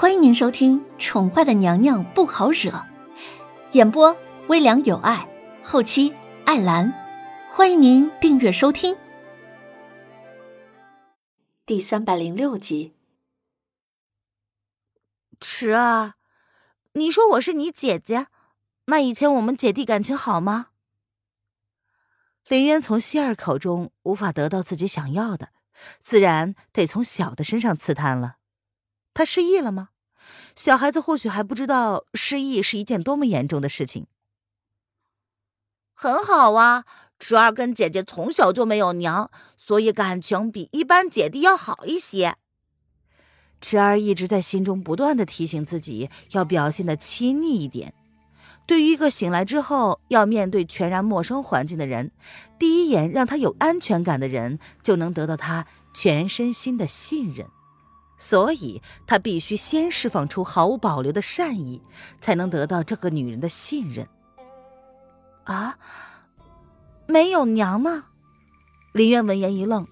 [0.00, 2.70] 欢迎您收听《宠坏的娘娘不好惹》，
[3.72, 5.28] 演播微凉有爱，
[5.64, 6.14] 后期
[6.44, 6.94] 艾兰。
[7.50, 8.96] 欢迎您订阅收听。
[11.66, 12.94] 第三百零六集。
[15.40, 16.12] 迟儿，
[16.92, 18.28] 你说我是你姐姐，
[18.84, 20.68] 那以前我们姐弟感情好吗？
[22.46, 25.48] 林渊从希儿口中无法得到自己想要的，
[25.98, 28.36] 自然得从小的身上刺探了。
[29.18, 29.88] 他失忆了吗？
[30.54, 34.06] 小孩子或许还不知道失忆是一件多么严重的事情。
[35.92, 36.84] 很好啊，
[37.18, 42.36] 池儿跟姐姐从小就没有娘，所以感情比一般姐弟要好一些。
[43.60, 47.92] 池儿一直在心中不断的提醒自己，要表现的亲昵一点。
[48.68, 52.12] 对于一个醒来之后要面对全然陌生环境的人，
[52.56, 57.48] 第一眼让他有安全感的人，就能得到他全身心的信任。
[58.18, 61.80] 所以他必须先释放出毫无保留的善意，
[62.20, 64.08] 才能得到这个女人的信任。
[65.44, 65.78] 啊，
[67.06, 68.06] 没有娘吗？
[68.92, 69.86] 林渊闻言一愣，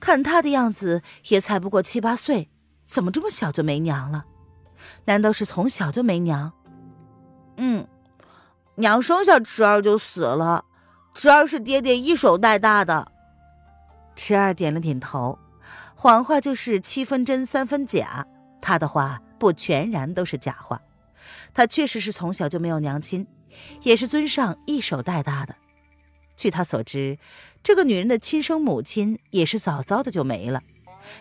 [0.00, 2.50] 看他的样子也才不过七八岁，
[2.84, 4.26] 怎么这么小就没娘了？
[5.04, 6.52] 难道是从小就没娘？
[7.56, 7.86] 嗯，
[8.74, 10.64] 娘生下池儿就死了，
[11.14, 13.12] 池儿是爹爹一手带大的。
[14.16, 15.38] 池儿点了点头。
[15.94, 18.26] 谎话就是七分真三分假，
[18.60, 20.82] 他的话不全然都是假话。
[21.54, 23.26] 他确实是从小就没有娘亲，
[23.82, 25.56] 也是尊上一手带大的。
[26.36, 27.18] 据他所知，
[27.62, 30.62] 这个女人的亲生母亲也是早早的就没了，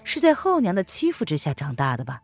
[0.04, 2.22] 是在后娘的欺负之下长大的吧？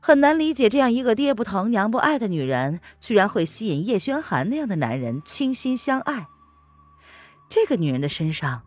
[0.00, 6.26] 很难理解这样一个爹不疼娘不爱的女人，居然会吸引叶轩寒那样的男人倾心相爱。
[7.48, 8.62] 这个女人的身上。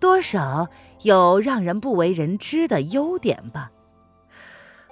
[0.00, 0.70] 多少
[1.02, 3.72] 有让人不为人知的优点吧？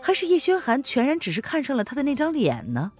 [0.00, 2.92] 还是叶轩寒全然只是看上了他的那张脸呢？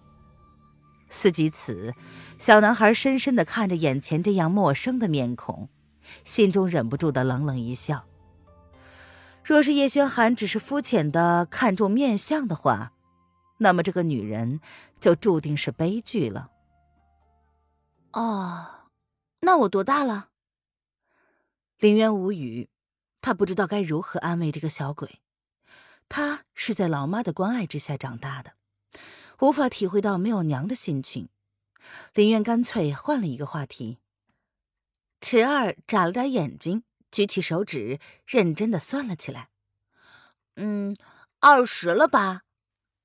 [1.08, 1.94] 思及此，
[2.36, 5.68] 小男孩深深的看着眼前这样陌生的面孔，
[6.24, 8.06] 心中忍不住的冷冷一笑。
[9.44, 12.92] 若是叶轩寒只是肤浅的看重面相的话，
[13.58, 14.58] 那么这个女人
[14.98, 16.50] 就注定是悲剧了。
[18.12, 18.66] 哦，
[19.42, 20.30] 那我多大了？
[21.78, 22.68] 林渊无语，
[23.26, 25.20] 他不知道该如何安慰这个小鬼。
[26.08, 28.52] 他是在老妈的关爱之下长大的，
[29.40, 31.28] 无法体会到没有娘的心情。
[32.14, 33.98] 林渊干脆换了一个话题。
[35.20, 39.48] 池儿眨了眨眼睛，举起手指，认真的算了起来。
[40.54, 40.96] 嗯，
[41.40, 42.42] 二十了吧？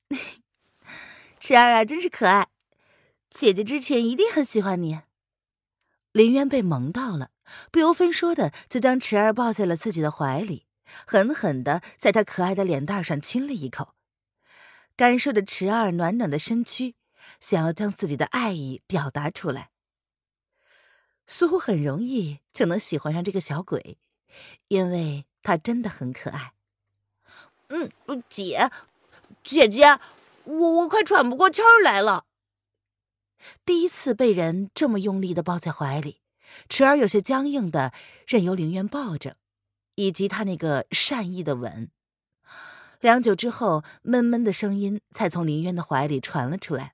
[1.42, 2.50] 池儿啊，真是可爱。
[3.32, 5.02] 姐姐之前一定很喜欢你。
[6.12, 7.32] 林渊被萌到了。
[7.72, 10.68] 不由分说的就将池儿抱在了自己的怀里，
[11.06, 13.96] 狠狠的在她可爱的脸蛋上亲了一口，
[14.96, 16.96] 感受着池儿暖暖的身躯，
[17.40, 19.70] 想要将自己的爱意表达出来。
[21.28, 23.98] 似乎很容易就能喜欢上这个小鬼，
[24.68, 26.54] 因为他真的很可爱。
[27.70, 27.90] 嗯，
[28.30, 28.70] 姐，
[29.44, 29.98] 姐姐，
[30.44, 32.26] 我我快喘不过气儿来了。
[33.66, 36.21] 第一次被人这么用力的抱在怀里。
[36.70, 37.94] 池儿有些僵硬的，
[38.28, 39.38] 任由凌渊抱着，
[39.96, 41.90] 以及他那个善意的吻。
[43.00, 46.94] 良久之后，闷闷的声音才从林渊的怀里传了出来：“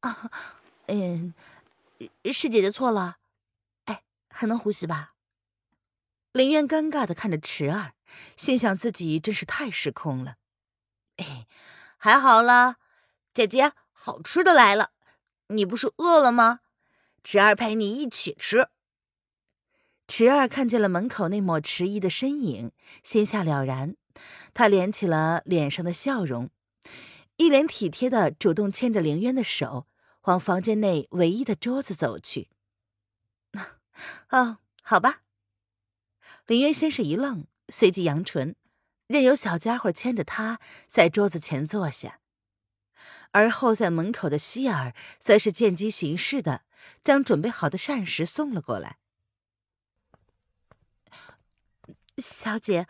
[0.00, 0.30] 啊，
[0.86, 1.34] 嗯，
[2.32, 3.18] 是姐姐错了。
[3.84, 5.14] 哎，还能呼吸吧？”
[6.32, 7.92] 林渊尴尬的看着池儿，
[8.36, 10.36] 心想自己真是太失控了。
[11.16, 11.46] 哎，
[11.96, 12.76] 还好啦，
[13.34, 14.92] 姐姐，好吃的来了，
[15.48, 16.60] 你不是饿了吗？
[17.22, 18.68] 池儿陪你一起吃。
[20.06, 23.96] 池儿看见了门口那抹迟疑的身影，心下了然。
[24.54, 26.50] 他敛起了脸上的笑容，
[27.36, 29.86] 一脸体贴的主动牵着凌渊的手，
[30.22, 32.48] 往房间内唯一的桌子走去。
[34.30, 35.22] 哦，好吧。
[36.46, 38.56] 凌渊先是一愣，随即扬唇，
[39.06, 42.20] 任由小家伙牵着他在桌子前坐下。
[43.32, 46.62] 而候在门口的希尔，则是见机行事的。
[47.02, 48.98] 将准备好的膳食送了过来。
[52.16, 52.86] 小姐，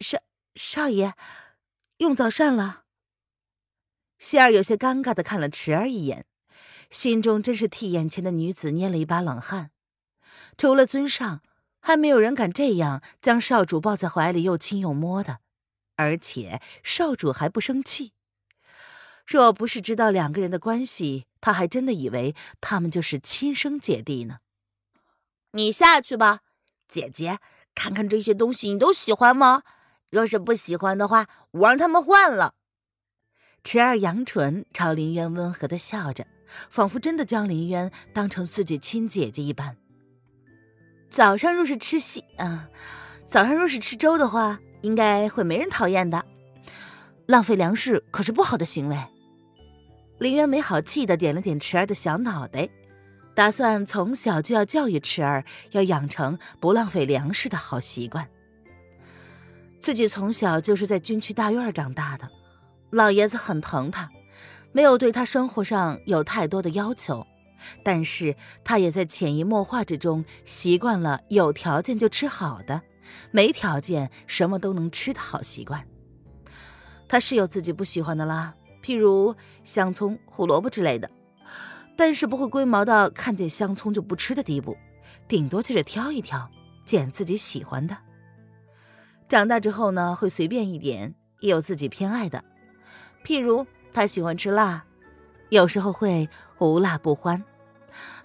[0.00, 0.18] 少
[0.54, 1.14] 少爷，
[1.98, 2.84] 用早膳了。
[4.18, 6.26] 希儿有些尴尬的看了池儿一眼，
[6.90, 9.70] 心中真是替眼前的女子捏了一把冷汗。
[10.56, 11.42] 除了尊上，
[11.80, 15.40] 还没有人敢这样将少主抱在怀里又亲又摸的，
[15.96, 18.12] 而且少主还不生气。
[19.28, 24.38] 若不是知道两个人的关系，他还真的以为他们就是亲生姐弟呢。
[25.52, 26.40] 你下去吧，
[26.88, 27.38] 姐姐，
[27.74, 29.64] 看看这些东西你都喜欢吗？
[30.10, 32.54] 若是不喜欢的话，我让他们换了。
[33.62, 36.26] 池儿扬唇朝林渊温和的笑着，
[36.70, 39.76] 仿佛真的将林渊当成自己亲姐姐一般。
[41.10, 42.70] 早上若是吃稀啊，
[43.26, 46.24] 早上若是吃粥的话，应该会没人讨厌的。
[47.26, 48.96] 浪费粮食可是不好的行为。
[50.18, 52.68] 林渊没好气的点了点池儿的小脑袋，
[53.34, 58.28] 打算从小就要教育池儿，要养成不浪费粮食的好习惯。
[59.78, 62.28] 自己从小就是在军区大院长大的，
[62.90, 64.10] 老爷子很疼他，
[64.72, 67.24] 没有对他生活上有太多的要求。
[67.82, 72.82] 但是他也在潜移默化之中习惯了有条件就吃好的，
[73.30, 75.84] 没条件什么都能吃的好习惯。
[77.08, 78.54] 他是有自己不喜欢的啦，
[78.88, 81.10] 譬如香葱、胡萝卜之类的，
[81.94, 84.78] 但是不会龟毛到看见香葱就不吃的地步，
[85.28, 86.50] 顶多就是挑一挑，
[86.86, 87.98] 拣自己喜欢的。
[89.28, 92.42] 长大之后呢，会随便一点，也有自己偏爱的，
[93.22, 94.86] 譬如他喜欢吃辣。
[95.50, 97.44] 有时候会无辣不欢，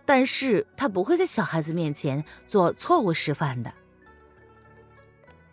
[0.06, 3.74] 但是他不会在小孩子面前做错误示范的。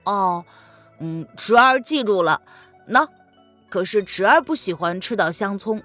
[0.05, 0.45] 哦，
[1.01, 2.43] 嗯，池儿记住了。
[2.87, 3.09] 那
[3.71, 5.83] 可是池儿不喜欢吃到香葱，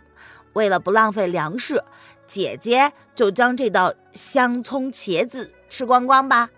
[0.53, 1.81] 为了不浪费粮食，
[2.27, 6.49] 姐姐就将这道香葱茄子吃光光吧。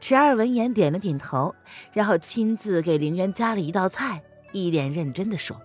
[0.00, 1.54] 池儿闻言点了点头，
[1.92, 5.58] 然后亲自给林渊夹了一道菜，一脸认真的说：“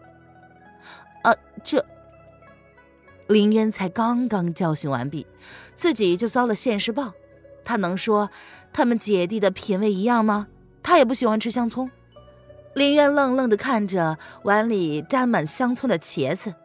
[1.23, 1.83] 啊，这。”
[3.27, 5.25] 林渊才刚刚教训完毕，
[5.73, 7.13] 自己就遭了现世报。
[7.63, 8.29] 他能说
[8.71, 10.47] 他们姐弟的品味一样吗？
[10.83, 11.89] 他也不喜欢吃香葱。
[12.73, 16.55] 林渊愣愣地看着碗里沾满香葱的茄子，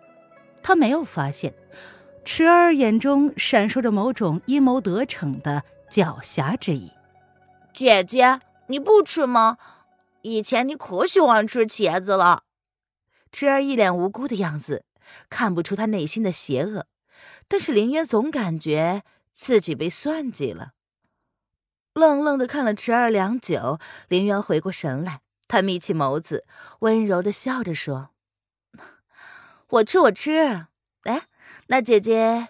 [0.62, 1.54] 他没有发现
[2.24, 6.92] 池儿眼中闪烁着某种阴谋得逞的狡黠之意。
[7.74, 9.58] 姐姐，你不吃吗？
[10.22, 12.42] 以前你可喜欢吃茄子了。
[13.30, 14.84] 池儿一脸无辜的样子。
[15.30, 16.86] 看不出他内心的邪恶，
[17.46, 20.72] 但是林渊总感觉自己被算计了。
[21.94, 26.44] 愣愣的看了池儿良久，林渊回过神来，他眯起眸子，
[26.80, 28.10] 温柔的笑着说
[29.68, 30.66] ：“我吃，我吃。
[31.04, 31.22] 哎，
[31.68, 32.48] 那姐姐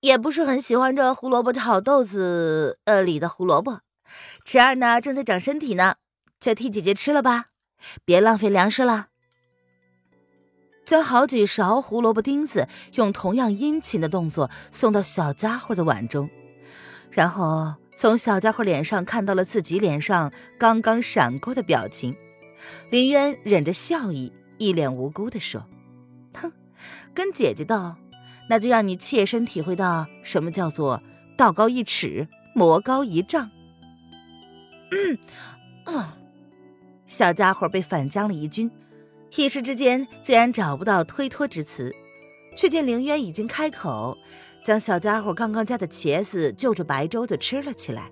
[0.00, 3.80] 也不是很喜欢这胡萝卜炒豆子呃里的胡萝卜。
[4.44, 5.96] 池儿呢正在长身体呢，
[6.38, 7.46] 就替姐姐吃了吧，
[8.04, 9.08] 别浪费粮食了。”
[10.84, 16.28] 将好几勺胡萝卜丁子用同样殷勤的动作送到小家伙的碗中，
[17.10, 22.16] 然后从小家伙脸上看到了自己脸上刚刚闪过的表情。
[22.90, 25.66] 林渊忍着笑意，一脸无辜地说
[26.34, 26.52] ：“哼，
[27.12, 27.96] 跟姐姐斗，
[28.48, 31.02] 那就让你切身体会到什么叫做
[31.36, 33.50] 道高一尺，魔高一丈。”
[34.92, 35.18] 嗯，
[35.84, 36.16] 啊，
[37.06, 38.70] 小家伙被反将了一军。
[39.36, 41.94] 一时之间竟然找不到推脱之词，
[42.54, 44.16] 却见凌渊已经开口，
[44.64, 48.10] 将小家伙刚刚加的茄子就着白粥就吃了起来。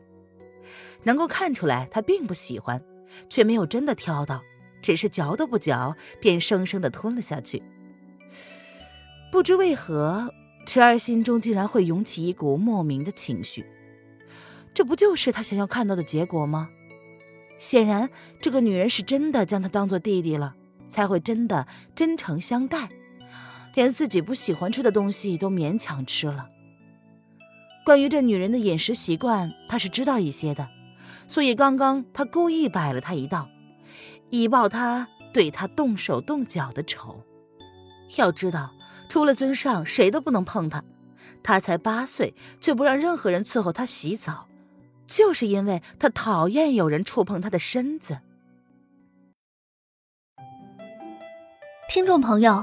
[1.05, 2.83] 能够看出来他并不喜欢，
[3.29, 4.43] 却没有真的挑到，
[4.83, 7.63] 只是嚼都不嚼便生生的吞了下去。
[9.33, 10.35] 不知为何，
[10.67, 13.65] 池儿心中竟然会涌起一股莫名的情绪。
[14.75, 16.69] 这不就是他想要看到的结果吗？
[17.59, 18.11] 显然，
[18.41, 20.57] 这个女人是真的将他当做弟弟了。
[20.91, 22.89] 才会真的真诚相待，
[23.75, 26.49] 连自己不喜欢吃的东西都勉强吃了。
[27.85, 30.69] 关于这女人的饮食习惯，他是知道一些的，
[31.27, 33.49] 所以刚刚他故意摆了她一道，
[34.29, 37.25] 以报她对她动手动脚的仇。
[38.17, 38.75] 要知道，
[39.09, 40.85] 除了尊上，谁都不能碰她。
[41.43, 44.47] 他才八岁，却不让任何人伺候他洗澡，
[45.07, 48.19] 就是因为他讨厌有人触碰他的身子。
[51.89, 52.63] 听众朋友，